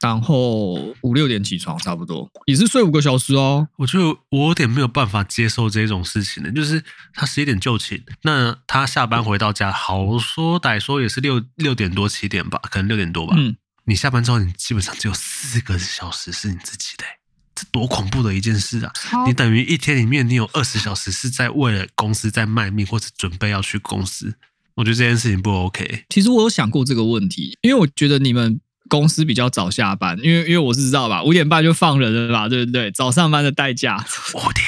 [0.00, 3.66] 然后五六点起床，差不多也是睡五个小时哦。
[3.78, 6.84] 我就我有点没有办法接受这种事情呢，就是
[7.14, 13.34] 她十一点就寝，那她下班回到家，好说歹说也是六六点多七点吧，可能六点多吧。
[13.38, 13.56] 嗯。
[13.88, 17.04] 你下班之后，你基本上只有四个小时是你自己的，
[17.54, 18.92] 这多恐怖的一件事啊！
[19.26, 24.36] 你等于一天里面，你有二十小时是在为了公司在卖命，或者准备要去公司。
[24.74, 26.04] 我觉得这件事情不 OK。
[26.10, 32.92] 其实我有想过这个问题，因为我觉得你们公司比较早下班，因为因为我是知道吧，五点半就放人了吧，对不对？
[32.92, 33.96] 早上班的代价
[34.34, 34.66] 五点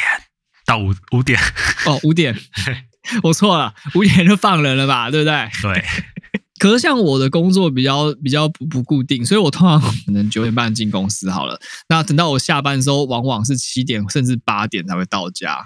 [0.64, 1.38] 到五五点
[1.84, 2.34] 哦，五点，
[3.22, 5.50] 我错了，五点就放人了吧，对不对？
[5.60, 5.84] 对。
[6.60, 11.58] 可是像我的工作比较比较不不固定，所以我通常可能九点半进公司好了。
[11.88, 15.58] 那等到我下班的时候，往往是七点甚至八点才会到家，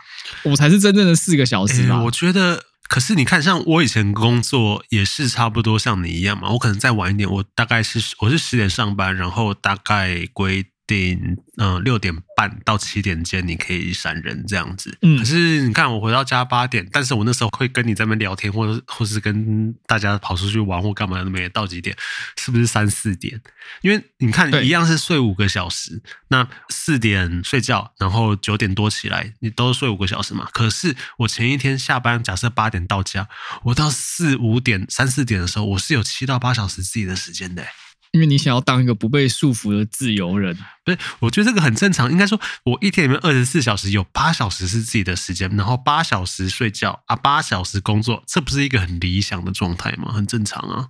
[0.45, 2.01] 我才是真正的四个小时吧。
[2.05, 6.51] 我觉得，可是你看，像我以前工作也是差不多像你一样嘛。
[6.51, 10.65] 我可能再晚一点，我大概是我是十点上班，然后大概归。
[10.87, 21.97] 点嗯六点半到七点间你可以闪人这样子，嗯，可是你看我回到家八点，但是我那时候会跟你在那边聊天，或者或是跟大家跑出去玩或干嘛都没到几点，
[22.37, 23.40] 是不是三四点？
[23.81, 30.49] 因为你看一样是睡五个小时，那四点睡觉，然后九点多起来，你都睡五个小时嘛？
[30.53, 33.29] 可是我前一天下班，假设八点到家，
[33.64, 37.68] 我到四五点三四点的时候，我是有七到八小时自己的时间的欸。
[38.14, 40.98] 因为你想要当一个不被束缚的自由人，不是？
[41.18, 42.09] 我觉得这个很正常。
[42.12, 50.12] 应该说，我一天里面二十四小时有八小时是自己的时间，然后八小时睡觉啊，八小时工作，这不是一个很理想的状态吗？
[50.12, 50.87] 很正常啊，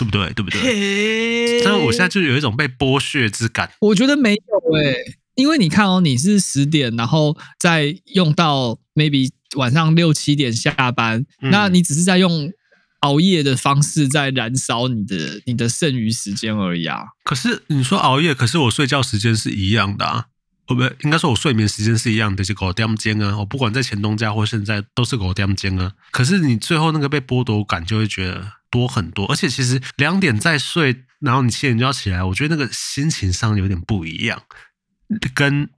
[0.00, 0.32] 对不对？
[0.32, 1.62] 对不对？
[1.62, 3.70] 但是我现在就有一种被剥削之感。
[3.80, 12.50] 我觉得没有诶、欸，因为你看哦，你是十点，然后再用到 maybe 晚上六七点下班，嗯、那你只是在用。
[13.04, 17.02] 熬夜的方式在燃烧你的你的剩余时间而已啊！
[17.22, 20.26] 可是你说熬夜，可是我睡觉时间是一样的啊！
[20.66, 23.36] 哦，不，应该说我睡眠时间是一样的，是狗叼间啊！
[23.36, 25.92] 我不管在前东家或现在都是狗叼间啊！
[26.10, 34.42] 可是你最后那个被剥夺感就会觉得多很多，而且其实两点再睡，然后你七点就要起来，我觉得那个心情上有点不一样。
[35.34, 35.68] 跟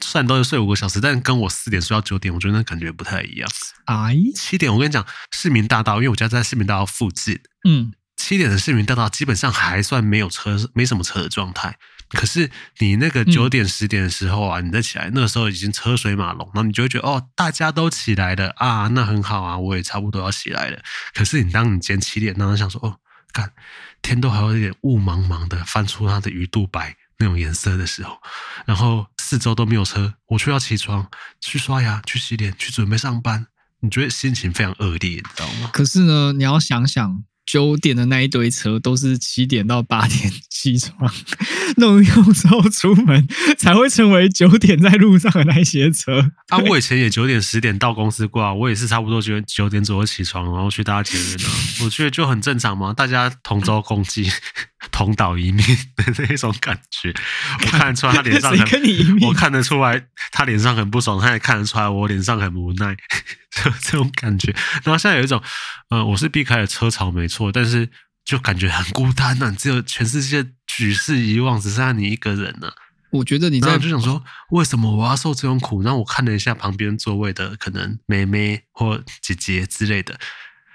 [0.00, 3.48] 虽然都是睡五个小时，但是跟我四点睡到九点，我觉得那感觉不太一样。
[3.86, 11.76] 哎，七点我跟你讲，市民大道，因为我家在市民大道附近，嗯，七点的市民大道基本上还算没有车，没什么车的状态。
[12.10, 20.82] 可是你那个九点十点的时候啊，嗯、你再起来，那个时候已经车水马龙，然后你就会觉得哦，大家都起来了啊，那很好啊，我也差不多要起来了。
[21.14, 22.96] 可是你当你今天七点，然后想说哦，
[23.32, 23.52] 看
[24.02, 26.96] 天都还有一点雾茫茫的，翻出它的鱼肚白。
[27.20, 28.18] 那种颜色的时候，
[28.66, 31.06] 然后四周都没有车，我却要起床
[31.40, 33.46] 去刷牙、去洗脸、去准备上班，
[33.80, 35.70] 你觉得心情非常恶劣，你知道吗？
[35.72, 37.22] 可是呢，你要想想。
[37.46, 41.12] 九点的那一堆车都是七点到八点 起床，
[41.78, 43.26] 弄用之后出门
[43.58, 46.30] 才会成为九点在路上的那些车。
[46.50, 51.50] 啊，我以前也九点十点到公司过，我也是差不多九九点左右起床，然后去搭捷运啊。
[51.82, 54.30] 我觉得就很正常嘛，大家同舟共济、
[54.90, 55.64] 同岛一命
[55.96, 57.12] 的那种感觉。
[57.62, 62.96] 我看得出来他脸上很，我看得出来他脸上很不爽，他也看得出来我脸上很无奈。
[63.50, 64.52] 就 这种感觉，
[64.84, 65.42] 然后现在有一种，
[65.90, 67.88] 呃，我是避开了车潮没错，但是
[68.24, 72.74] 就感觉很孤单呐、啊，只有全世界举世遗忘，只剩下你一个人了、啊。
[73.10, 75.82] 我觉得你在就想说，为什么我要受这种苦？
[75.82, 80.16] 然后我看了一下旁边座位的可能妹妹或姐姐之类的。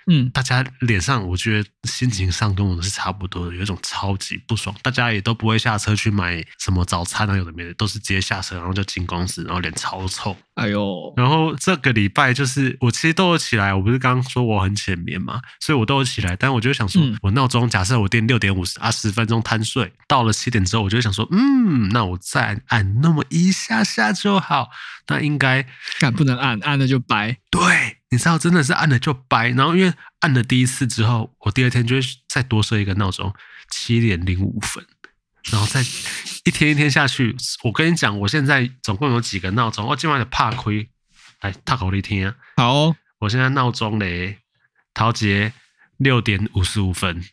[0.08, 4.76] 嗯，大家脸上，我觉得心情上跟我们是差不多的，有一种超级不爽。
[4.84, 10.36] 大家也都不会下车去买什么早餐啊，有的没的，都是直接下车，然后就进公司，然后脸超臭。
[10.54, 16.36] 哎呦，然后这个礼拜就是我其实都有起来，我不是刚刚说我很浅眠嘛，所以我都有起来。
[16.36, 24.70] 但我就想说，我闹钟假设我定六点五十啊，十分钟贪睡，到了七点之后，我就想说，嗯，那我再按那么一下下就好。
[25.08, 25.66] 那应该，
[26.00, 27.38] 敢不能按，按了就白。
[27.50, 27.95] 对。
[28.12, 33.34] 你知道，真的是按了就掰，然后因为按了第一次之后，我第二天就会再多设一个闹钟，
[33.70, 34.86] 七点零五分，
[35.52, 37.36] 然后再一天一天下去。
[37.64, 40.88] 我跟你讲，我现在总共有几个闹钟，我今晚的怕亏，
[41.42, 42.36] 来，大口一听啊。
[42.58, 44.38] 好哦，我现在闹钟嘞，
[44.94, 45.54] 陶杰
[45.98, 47.26] 六点五十五分，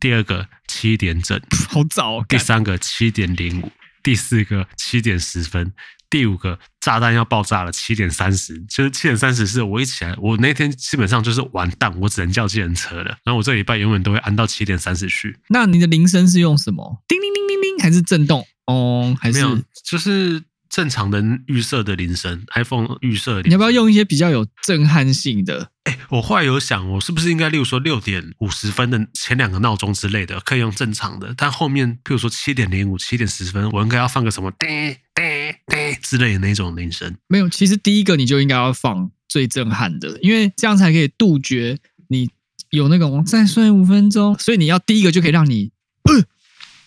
[0.00, 2.26] 第二个七点整，好早哦。
[2.28, 5.72] 第三个七点零五，第四个七点十分。
[6.10, 13.16] 第五个炸弹要爆炸了，七点三十，就是七点三十是我一起来，我那天基本上就是完蛋，我只能叫计程车了。
[13.24, 15.38] 然后我这礼拜永远都会按到七点三十去。
[15.48, 17.02] 那你的铃声是用什么？
[17.06, 18.44] 叮铃铃铃铃，还是震动？
[18.66, 20.42] 哦，还是没有，就是。
[20.70, 23.42] 正常的预设的铃声，iPhone 预设。
[23.42, 25.72] 你要不要用一些比较有震撼性的？
[25.82, 34.68] 哎、欸，我后来有想，我是不是应该，例如说六点五十分的前两个闹钟之类的，可以用正常的，但后面，譬如说七点零五、七点十分，我应该要放个什么叮
[35.12, 37.16] 叮叮之类的那种铃声？
[37.26, 42.30] 没有，其实第一个你就应该要放最震撼的，因为这样才可以杜绝你
[42.70, 45.72] 有那种再睡五分钟，所以你要第一个就可以让你，
[46.04, 46.22] 呃、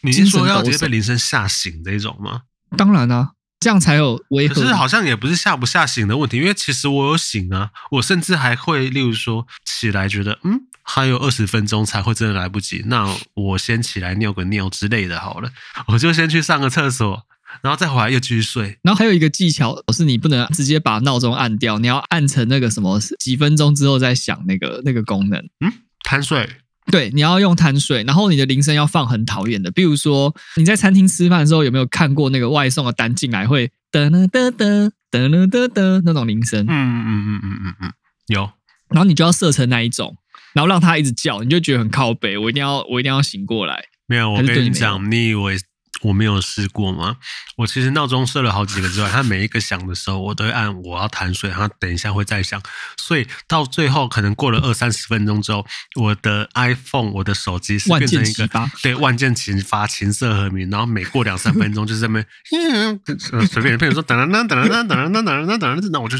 [0.03, 2.43] 你是说要直接被铃声吓醒这种吗？
[2.77, 3.32] 当然啊。
[3.63, 4.55] 这样才有违和。
[4.55, 15.49] 可是好像也不是下不下醒的问题，因为其实我有醒啊，我甚至还会，例如说起来觉得，嗯，还有二十分钟才会真的来不及，那我先起来尿个尿之类的，好了，
[15.87, 17.23] 我就先去上个厕所，
[17.61, 18.77] 然后再回来又继续睡。
[18.83, 25.39] 然后还有一个技巧是，你不能直接把闹钟按掉，你要按成那个什么几分钟之后再响那个那个功能。
[25.61, 25.71] 嗯，
[26.03, 26.49] 贪睡。
[26.91, 36.65] 对你要用碳水然后你的铃声要放很讨厌的比如说你在餐厅吃饭的时候有没有看过那个外送的单进来会噔噔噔噔噔噔噔噔那种铃声？
[36.67, 37.93] 嗯嗯嗯嗯嗯嗯
[38.27, 38.49] 有
[38.89, 40.15] 然后你就要设成那一种
[40.53, 43.85] 然后让它一直叫你就觉得很靠北我一定要我一定要醒过来。
[44.05, 45.57] 没有我跟你讲你以为
[46.01, 47.15] 我没有试过吗？
[47.55, 52.61] 我其实闹钟设了好几个之外，它每一个响的时候，我都会按我要贪睡，它等一下会再响，
[52.97, 58.49] 所以到最后可能过了二三十分钟之后，我的 iPhone 我的手机是变成一个
[58.81, 66.17] 对万箭齐发、琴瑟和鸣，然后每过两三分钟就是在那边随便朋友说等等等等等等等等等等等，那我就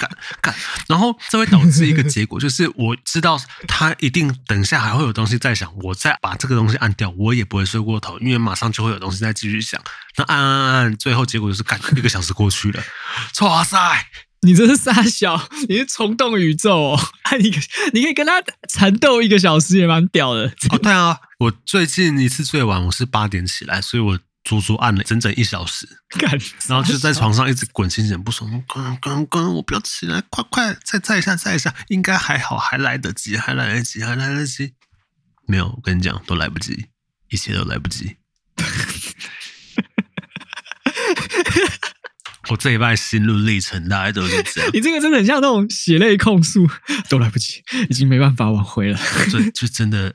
[0.00, 0.10] 干干
[0.40, 0.54] 干，
[0.88, 8.70] 然后这会导致一个结果，就是我知道他一定等下还会有东西在响，我再把这个东西按掉，我也不会睡过头，因为马上。
[8.70, 9.82] 就会有东西再继续响，
[10.16, 12.80] 那按按按按，最后结果就是，干一个小时过去了，
[13.40, 13.76] 哇塞！
[14.42, 17.00] 你这是傻小，你是虫洞宇宙哦！
[17.24, 17.50] 哎，你
[17.92, 20.46] 你可以跟他缠斗一个小时，也蛮屌的。
[20.70, 25.86] 哦，对啊，我最近一次最晚我是八点起来，所以我足足按了整整一小时，
[26.66, 34.74] 然后就在床上一直滚，心情不爽，滚滚滚，我不要起来，快快再再一下再一下，应该还好，还来得及，还来得及，还来得及。
[35.46, 36.86] 没有，我跟你讲，都来不及，
[37.28, 38.16] 一切都来不及。
[42.48, 44.70] 我这一拜心路历程大概都是这样。
[44.72, 46.68] 你这个真的很像那种血泪控诉，
[47.08, 48.98] 都来不及，已经没办法挽回了。
[49.30, 50.12] 这就真的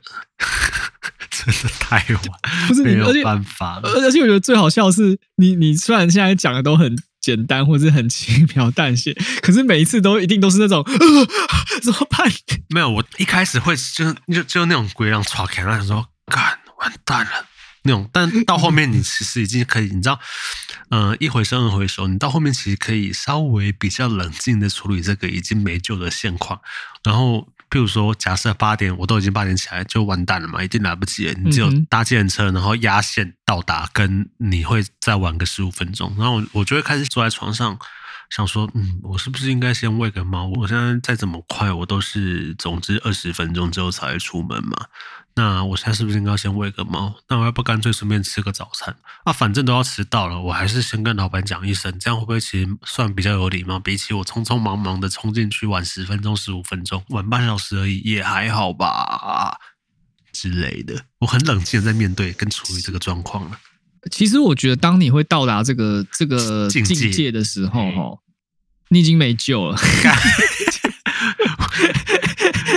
[1.52, 3.88] 真的太晚，不是你没有办法了。
[3.88, 10.98] 而且我觉得最好笑的是，你你虽然现在讲的都很简单，或者是很轻描淡写， 可是每一次都一定都是那种、呃、
[11.82, 12.30] 怎么办？
[12.70, 17.46] 没有，我一开始会就就就那种鬼让唰开，然后说干完蛋了。
[17.82, 20.18] 那种，但到后面你其实已经可以，你知道，
[20.90, 26.60] 嗯、 呃，一回生二回熟，你到后面其实可以稍微比较冷静的处理这个已经没救的现况。
[27.04, 31.34] 然后，譬如说，假设八点我都已经八点起来，就完蛋了嘛，一定来不及了。
[31.42, 36.14] 你只有搭计程车，然后压线到达，跟你会再晚个十五分钟。
[36.16, 37.78] 然后我就会开始坐在床上，
[38.30, 40.46] 想说，嗯，我是不是应该先喂个猫？
[40.56, 44.86] 我现在再怎么快，我都是总之二十分钟之后才会出门嘛。
[45.38, 47.14] 那我现在是不是应该先喂个猫？
[47.28, 48.96] 那我要不干脆顺便吃个早餐？
[49.24, 53.78] 啊，反正都要迟到了，我还是先跟老板讲一声，这样会不会其实算比较有礼貌？
[53.78, 59.58] 比起我匆匆忙忙的冲进去晚十分钟、十五分钟，晚半小时而已，也还好吧
[60.32, 61.04] 之类的。
[61.18, 63.58] 我很冷静的在面对跟处理这个状况了。
[64.10, 68.18] 其实我觉得，当你会到达这个这个境界的时候，哈，
[68.88, 69.78] 你已经没救了。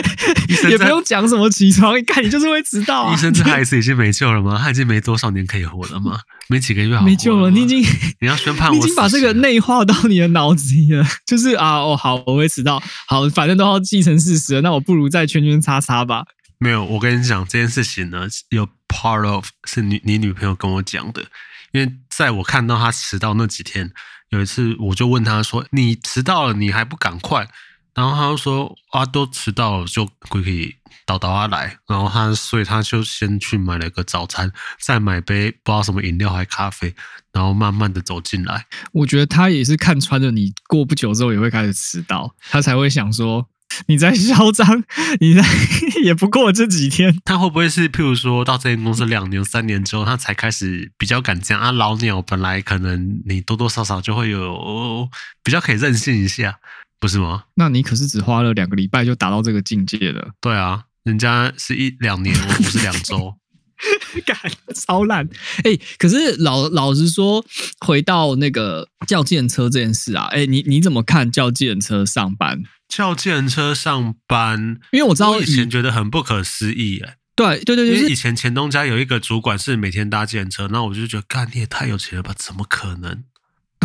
[0.69, 3.13] 也不用讲什么起床，一看你就是会迟到啊！
[3.13, 4.59] 医生这孩子已经没救了吗？
[4.61, 6.19] 他已经没多少年可以活了吗？
[6.47, 7.51] 没几个月好没救了。
[7.51, 7.83] 你已经
[8.19, 11.05] 你要宣判我，你已经把这个内化到你的脑子里了。
[11.25, 16.23] 就是啊，哦好，我会迟到，好，反正都要既成事实了，那我不如再圈圈叉叉吧。
[16.57, 21.23] 没有，我跟你讲这件事情呢，有 part of 是你你女朋友跟我讲的，
[21.71, 23.91] 因为在我看到他迟到那几天，
[24.29, 27.47] 有一次我就问他说：“你迟到了，你还不赶快？”
[27.95, 30.75] 然后他就说：“啊，都迟到了，就可以
[31.05, 36.93] 倒倒下来。”然后他，所以他就先去买了个早餐，再买杯不知道什么饮料还咖啡，
[37.33, 38.65] 然后慢慢的走进来。
[38.93, 43.49] 我觉得他也是看穿了你过不久之后也会开始迟到，他才会想说
[43.87, 44.83] 你在嚣张，
[45.19, 45.43] 你在
[46.03, 47.19] 也不过这几天。
[47.25, 51.71] 他会不会是譬如说到这间公司两年、三年之后，他才开始比较敢这样啊？
[51.71, 55.09] 老鸟本来可能你多多少少就会有
[55.43, 56.59] 比较可以任性一下。
[56.99, 57.45] 不是吗？
[57.55, 60.31] 那你可是只花了两个礼拜就达到这个境界了。
[60.41, 63.35] 对啊，人家是一两年，我不是两周，
[64.25, 64.37] 干
[64.75, 65.27] 超烂。
[65.63, 67.45] 哎、欸，可是老老实说，
[67.79, 72.63] 回到那个叫计程车这件事啊，哎、欸，你你怎么看叫计程车上班？
[72.89, 82.33] 叫计程车上班，因为我知道我以前觉得很不可思议、欸，哎，对对对，就是、因为以前前东家有一个主管是每天搭计程车，那我就觉得，干你也太有钱了吧？
[82.35, 83.23] 怎么可能？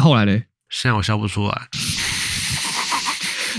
[0.01, 1.69] 后来嘞，现在我笑不出来。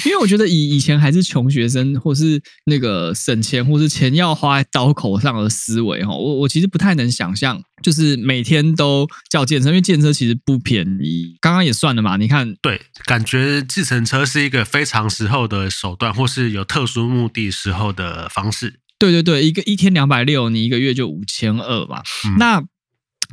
[0.03, 11.37] 因为我觉得以以前还是穷学生，或是那个省钱，或是钱要花在刀口上的思维哈，我我其实不太能想象，就是每天都叫健身，因为健身其实不便宜。
[11.39, 18.79] 刚刚也算了嘛，你看，对，感觉计程车是一个非常时候的手段，或是有特殊目的时候的方式。
[18.97, 22.01] 对对对，一个一天两百六，你一个月就五千二嘛。
[22.25, 22.63] 嗯、那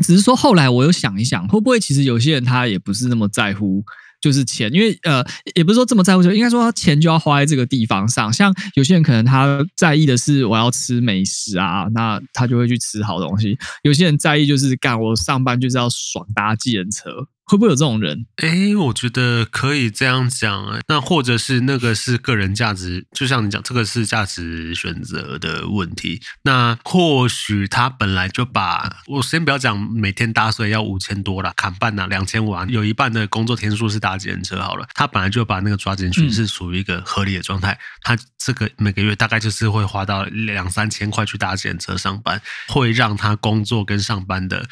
[0.02, 3.84] 只是说后来我又想一想，会不会其实有些人他也不是那么在乎。
[4.22, 5.22] 就是钱，因为呃，
[5.54, 8.32] 也不是说这么在乎，就应该说他钱就要花在这个地方上。
[8.32, 13.58] 像有些人可能他在意的是我要吃美食啊，那他就会去吃好东西。
[13.82, 17.10] 有些人在意就是干我上班就是要爽搭计程车。
[17.52, 18.24] 会不会有这种人？
[18.38, 20.80] 诶，我觉得可以这样讲。
[20.88, 26.22] 那或者是那个是个人价值，就像你讲，这个是价值选择的问题。
[26.44, 34.88] 那或许他本来就把我先不要讲每天搭税要五千多了，砍半了两千五啊，有一半的工作天数是搭计程车好了。
[34.94, 37.78] 他本来就把那个抓进去，是属于一个合理的状态。
[38.00, 44.66] 他这个每个月大概就是会花到两三千块去搭计程车上班，会让他工作跟上班的。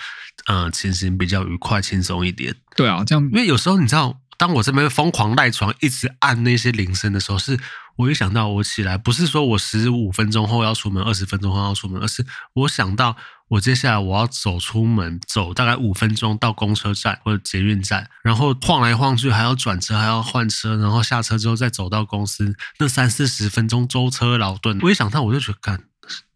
[0.47, 2.55] 嗯，情形比较愉快、轻松一点。
[2.77, 7.59] 对啊，这样，因为有时候你知道，当我这边疯狂赖床，一直按那些铃声的时候，是
[7.97, 12.25] 我一想到我起来，不是说我十五分钟后要出门，二十分钟后要出门，而是
[12.55, 13.17] 我想到
[13.49, 25.83] 我接下来我要走出门，走大概五分钟到公车站或者捷运站，然后晃来晃去，还要转车，还要换车，然后下车之后再走到公司，那三四十分钟舟车劳顿，我一想到我就觉得，干，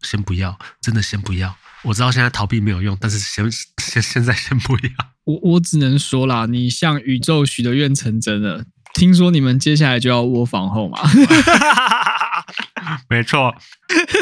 [0.03, 1.57] 先不要，真的先不要。
[1.85, 4.89] 我知道现在逃避没有用，但是先先现在先不要。
[5.23, 8.65] 我我只能说啦，你向宇宙许的愿成真了。
[8.93, 10.99] 听说你们接下来就要窝房后嘛？
[13.09, 13.53] 没错，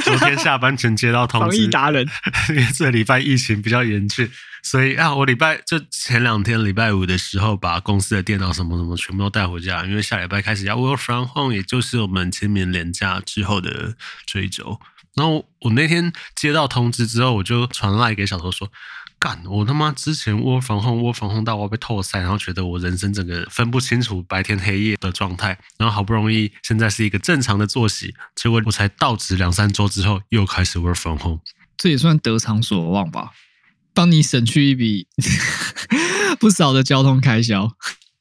[0.03, 2.07] 昨天下班前接到通知，防疫达人，
[2.49, 4.29] 因为这礼拜疫情比较严峻，
[4.63, 13.95] 所以啊，我礼拜就前两天礼拜五的时候，把公司的电脑什么什么全部都带回家，因为下礼拜开始要 work from home，也就是我们清明连假之后的
[14.25, 14.79] 这一周。
[15.15, 18.71] 然后我那天接到通知之后，我就传赖给小偷说
[19.19, 31.39] ：“干，我他妈之前窝房控窝房控到我被透塞，然后觉得我人生整个分不清楚白天黑夜的状态，然后好不容易现在是一个正常的作息，结果我才到职两三周之后又开始窝房控，
[31.77, 33.31] 这也算得偿所望吧，
[33.93, 35.07] 帮你省去一笔
[36.39, 37.71] 不少的交通开销，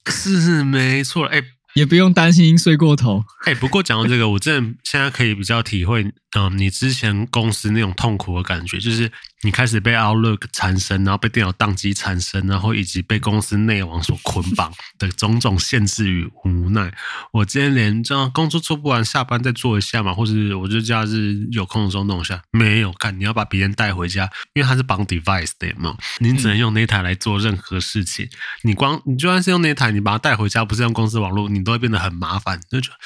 [0.07, 1.43] 是没错，哎。”
[1.75, 3.25] 也不用担心睡过头。
[3.47, 6.05] 哎，不过讲到这个，我真的现在可以比较体会，
[6.37, 9.11] 嗯，你之前公司那种痛苦的感觉，就是。
[9.45, 16.93] 你开始被 Outlook 缠身，然后被电脑宕机缠身，然后以及被公司内网所捆绑的种种限制与无奈。
[17.33, 22.41] 我今天连这样工作做不完，下班再做一下嘛，或者我就假日有空的时候弄一下。
[22.53, 28.29] 没有看，你要把别人带回家，因为它是绑 device 的嘛，你只能用那台来做任何事情。
[28.63, 32.61] 你光你就算是用那台，你把它带回家，不是用公司网络，你都会变得很麻烦。
[32.71, 32.97] 就觉得，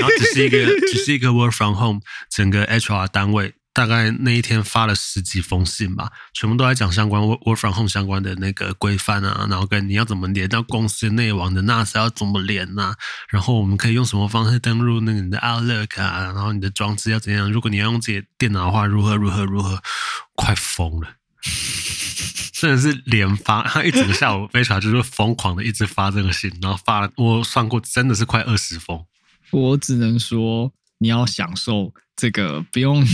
[0.00, 0.58] 然后只是一个
[0.92, 3.54] 只是一个 work from home，整个 HR 单位。
[3.74, 12.96] 大概那一天发了十几封信吧，全部都在讲相关 work from home 相关的那个规范啊，然后跟你要怎么连到公司内网的 NAS 要怎么连呐、啊，
[13.28, 17.50] 然后我们可以用什么方式登录那个你的 Outlook 啊，然后你的装置要怎样？
[17.50, 19.82] 如果你要用自己的电脑的话，如何如何如何？
[20.36, 21.08] 快疯了，
[22.54, 29.04] 真的是连发，他一整个下午非常就是疯狂的一直发这个信，然后发了我算过真的是快二十封。
[29.50, 31.92] 我只能说你要享受。
[32.16, 33.04] 这个不用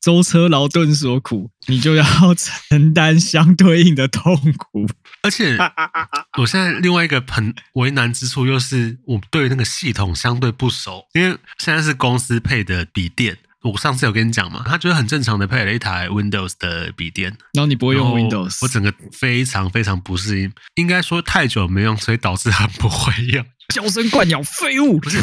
[0.00, 2.04] 舟车劳顿所苦，你就要
[2.34, 4.88] 承担相对应的痛苦。
[5.22, 5.58] 而且，
[6.38, 13.36] 我现在另外一个很为难之处，又是我对那个系统相对不熟，因为现在是公司配的笔电。
[13.64, 20.50] 我上次有跟你讲嘛，他觉得很正常的配了一台 Windows 的笔电，然后你不会用 Windows，我整个非常非常不适应。
[20.76, 23.44] 应该说太久没用，所以导致很不会用。
[23.74, 25.18] 娇生惯养废物，不是。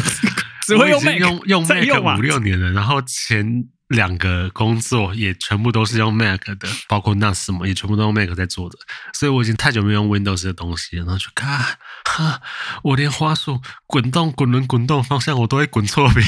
[0.66, 8.76] 只会用 Mac，用用 Mac 五六年了，然后前两个工作也全部都是用 Mac 的，包括那什么也全部都用 Mac 在做的，
[9.14, 11.04] 所以我已经太久没用 Windows 的东西了。
[11.04, 12.42] 然后就看，哈，
[12.82, 16.26] 我连花束滚动、滚轮、滚动方向我都会滚错边。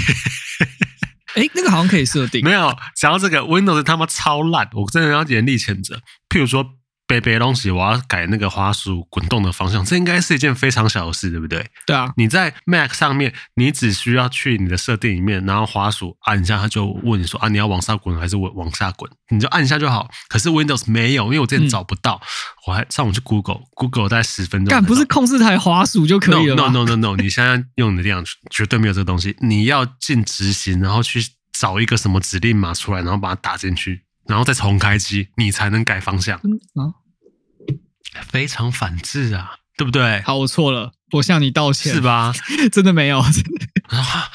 [1.34, 2.44] 哎，那个好像可以设定。
[2.44, 6.00] 没有，讲到这个 Windows 他妈超烂，我真的要严厉谴责。
[6.28, 6.77] 譬如说。
[7.08, 11.66] 背背东西，我要改那个滑鼠滚动的方向，这应该是一件非常小的事，对不对？
[11.86, 19.10] 对啊，你在 Mac 上面，你只需要去你的设定里面，然后滑鼠按一下，它就问你说啊，你要往上滚还是往往下滚？
[19.30, 20.08] 你就按一下就好。
[20.28, 22.28] 可是 Windows 没有，因为我之前找不到，嗯、
[22.66, 24.70] 我还上网去 Google，Google 大概十分钟。
[24.70, 29.34] 但，不是控制台滑鼠就可以了？No No No No，, no 你现在用你的电脑绝对没有这个东西。
[29.40, 31.20] 你要进执行，然后去
[31.52, 36.38] 找一个什么指令码出来，然后把它打进去，然后再重开机，你才能改方向。
[36.44, 36.94] 嗯啊。
[38.30, 40.22] 非常反智啊，对不对？
[40.22, 42.32] 好，我错了，我向你道歉，是吧？
[42.72, 43.20] 真的没有，
[43.88, 44.30] 啊，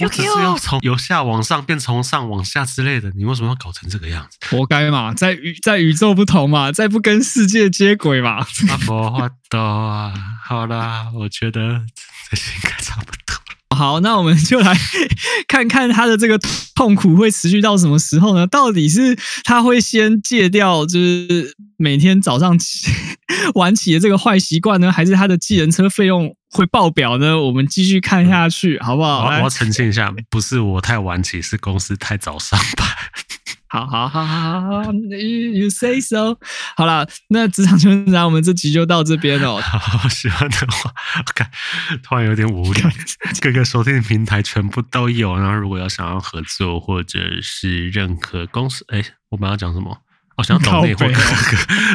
[0.00, 4.38] 我只是要从由下往上变从上往下之类的，你为什么要搞成这个样子？
[4.50, 8.38] 活该嘛，在宇在宇宙不同嘛，在不跟世界接轨嘛。
[8.68, 10.12] 阿佛，我懂啊，
[10.44, 11.84] 好啦，我觉得
[12.30, 13.39] 这些应该差不多。
[13.80, 14.76] 好，那我们就来
[15.48, 16.38] 看看他的这个
[16.74, 18.46] 痛苦会持续到什么时候呢？
[18.46, 22.90] 到底是他会先戒掉，就是每天早上起
[23.56, 27.40] 晚起的这个坏习惯呢，还是他的计程车费用会爆表呢？
[27.40, 29.26] 我们继续看下去，好不好？
[29.26, 32.86] 我要澄清一下，不是我太晚起，是公司太早上班。
[33.72, 36.36] 好好好好好，You say so。
[36.76, 39.60] 好了，那职场求职，我们这集就到这边哦。
[39.60, 40.92] 好，喜欢的话，
[41.36, 41.48] 看
[42.02, 42.90] 突然有点无聊。
[43.40, 45.38] 各个收听平台全部都有。
[45.38, 49.98] 然后，如果要想要合作或者是任何公司，哎，我们要讲什么？
[50.40, 51.20] 我想要找内或各个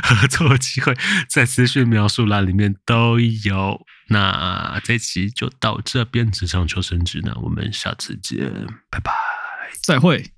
[0.04, 0.96] 合作的机会，
[1.28, 3.86] 在资讯描述栏里面都有。
[4.10, 8.52] 那这期就到这边，职场求生指南，我们下次见，
[8.92, 9.12] 拜拜，
[9.82, 10.35] 再会。